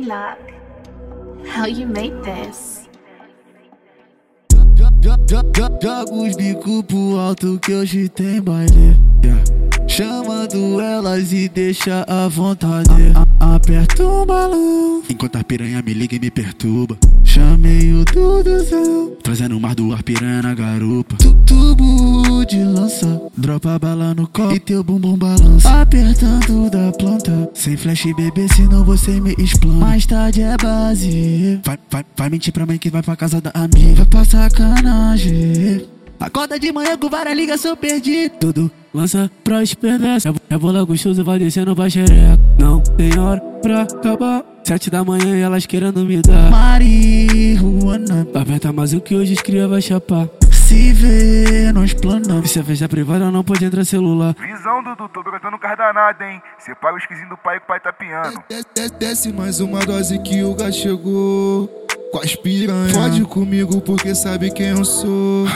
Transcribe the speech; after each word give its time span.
knock. 0.00 0.38
How 1.46 1.66
you 1.66 1.86
made 1.86 2.22
this? 2.22 2.88
Joga 5.02 6.04
os 6.12 6.36
bico 6.36 6.84
pro 6.84 7.18
alto 7.18 7.58
que 7.58 7.74
hoje 7.74 8.08
tem 8.08 8.40
baile. 8.40 8.96
Yeah. 9.24 9.71
Chamando 10.52 10.80
elas 10.80 11.32
e 11.32 11.48
deixa 11.48 12.04
à 12.06 12.28
vontade. 12.28 12.90
A 13.40 13.54
aperta 13.54 14.06
um 14.06 14.26
balão. 14.26 15.02
Enquanto 15.08 15.36
a 15.36 15.44
piranha 15.44 15.82
me 15.82 15.94
liga 15.94 16.14
e 16.14 16.18
me 16.18 16.30
perturba. 16.30 16.98
Chamei 17.24 17.94
o 17.94 18.04
Duduzão. 18.04 19.12
Trazendo 19.22 19.56
o 19.56 19.60
mar 19.60 19.74
do 19.74 19.92
ar 19.94 20.02
piranha 20.02 20.42
na 20.42 20.54
garupa. 20.54 21.16
Tu, 21.16 21.34
tubo 21.46 22.44
de 22.44 22.62
lança. 22.62 23.22
Dropa 23.34 23.78
bala 23.78 24.14
no 24.14 24.26
copo 24.28 24.54
e 24.54 24.60
teu 24.60 24.84
bumbum 24.84 25.16
balança. 25.16 25.80
Apertando 25.80 26.70
da 26.70 26.92
planta. 26.92 27.50
Sem 27.54 27.76
flash 27.76 28.04
bebê, 28.14 28.46
senão 28.54 28.84
você 28.84 29.20
me 29.20 29.34
explana. 29.38 29.78
Mais 29.78 30.04
tarde 30.04 30.42
é 30.42 30.56
base. 30.58 31.60
Vai, 31.64 31.78
vai, 31.90 32.04
vai 32.14 32.28
mentir 32.28 32.52
pra 32.52 32.66
mãe 32.66 32.76
que 32.76 32.90
vai 32.90 33.02
pra 33.02 33.16
casa 33.16 33.40
da 33.40 33.50
amiga. 33.54 33.94
Vai 33.94 34.06
pra 34.06 34.24
sacanagem. 34.24 35.86
Acorda 36.20 36.58
de 36.58 36.70
manhã 36.70 36.96
com 36.98 37.08
várias 37.08 37.36
ligações 37.36 37.78
perdidas. 37.78 38.36
Tudo 38.38 38.70
lança 38.94 39.30
pra 39.42 39.62
esperança. 39.62 40.32
É 40.50 40.58
bola 40.58 40.84
gostoso, 40.84 41.24
vai 41.24 41.38
descendo 41.38 41.74
pra 41.74 41.88
xereca. 41.88 42.38
Não 42.58 42.80
tem 42.80 43.18
hora 43.18 43.40
pra 43.62 43.82
acabar. 43.82 44.44
Sete 44.64 44.90
da 44.90 45.02
manhã 45.04 45.36
e 45.36 45.40
elas 45.40 45.66
querendo 45.66 46.04
me 46.04 46.22
dar. 46.22 46.50
Marihuana. 46.50 48.26
Aperta 48.34 48.72
mais 48.72 48.92
o 48.94 49.00
que 49.00 49.14
hoje 49.14 49.34
os 49.34 49.42
cria 49.42 49.66
vai 49.66 49.82
chapar. 49.82 50.28
Se 50.52 50.92
vê, 50.92 51.72
nós 51.72 51.92
planamos. 51.92 52.50
Se 52.50 52.60
a 52.60 52.64
festa 52.64 52.88
privada 52.88 53.30
não 53.30 53.42
pode 53.42 53.64
entrar 53.64 53.84
celular. 53.84 54.34
Visão, 54.40 54.82
Dudu, 54.82 55.08
tô 55.08 55.22
brotando 55.22 55.58
carro 55.58 55.76
danado, 55.76 56.22
hein? 56.22 56.40
Cê 56.58 56.74
paga 56.74 56.94
o 56.94 56.98
esquisinho 56.98 57.28
do 57.28 57.36
pai 57.36 57.58
que 57.58 57.64
o 57.64 57.66
pai 57.66 57.80
tá 57.80 57.92
piando. 57.92 58.42
Desce 58.98 59.32
mais 59.32 59.60
uma 59.60 59.80
dose 59.84 60.18
que 60.20 60.42
o 60.42 60.54
gás 60.54 60.76
chegou. 60.76 61.68
Com 62.12 62.18
as 62.18 62.36
piranha. 62.36 62.94
Fode 62.94 63.22
comigo 63.24 63.80
porque 63.80 64.14
sabe 64.14 64.50
quem 64.52 64.68
eu 64.68 64.84
sou. 64.84 65.46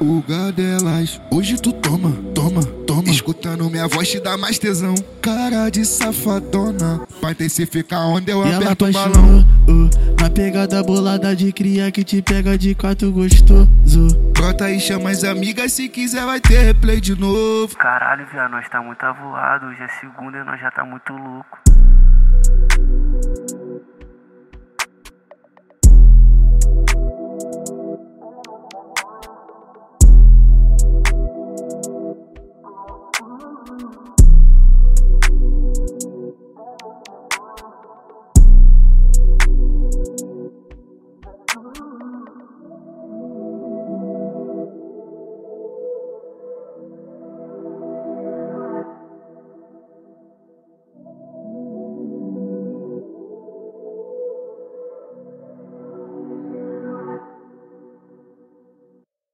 O 0.00 0.24
delas. 0.52 1.20
Hoje 1.30 1.60
tu 1.60 1.72
toma, 1.74 2.10
toma, 2.34 2.62
toma. 2.86 3.10
Escutando 3.10 3.68
minha 3.68 3.86
voz 3.86 4.08
te 4.08 4.18
dá 4.18 4.36
mais 4.36 4.58
tesão. 4.58 4.94
Cara 5.20 5.68
de 5.68 5.84
safadona. 5.84 7.00
Pra 7.20 7.32
intensificar 7.32 8.06
onde 8.06 8.32
eu 8.32 8.42
E 8.46 8.50
ela 8.50 8.72
aperto 8.72 8.86
o 8.86 8.92
balão. 8.92 9.40
uh, 9.68 9.90
Na 10.18 10.30
pegada 10.30 10.82
bolada 10.82 11.36
de 11.36 11.52
cria 11.52 11.92
que 11.92 12.02
te 12.02 12.22
pega 12.22 12.56
de 12.56 12.74
quatro 12.74 13.12
gostoso 13.12 14.08
Brota 14.32 14.70
e 14.70 14.80
chama 14.80 15.10
as 15.10 15.22
amigas. 15.22 15.72
Se 15.74 15.86
quiser, 15.88 16.24
vai 16.24 16.40
ter 16.40 16.62
replay 16.62 16.98
de 16.98 17.14
novo. 17.14 17.76
Caralho, 17.76 18.26
viado, 18.32 18.52
nós 18.52 18.66
tá 18.70 18.80
muito 18.80 19.02
avoado. 19.04 19.66
Hoje 19.66 19.82
é 19.82 19.88
segunda 20.00 20.38
e 20.38 20.44
nós 20.44 20.58
já 20.58 20.70
tá 20.70 20.82
muito 20.82 21.12
louco. 21.12 21.58
you 31.60 31.99